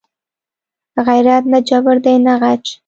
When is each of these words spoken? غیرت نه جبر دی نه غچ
غیرت 1.07 1.43
نه 1.51 1.59
جبر 1.67 1.95
دی 2.03 2.15
نه 2.25 2.33
غچ 2.41 2.65